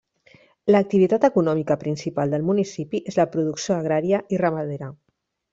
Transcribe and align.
L'activitat 0.71 1.27
econòmica 1.29 1.77
principal 1.83 2.33
del 2.37 2.47
municipi 2.49 3.03
és 3.13 3.21
la 3.23 3.29
producció 3.37 3.79
agrària 3.79 4.23
i 4.37 4.45
ramadera. 4.47 4.95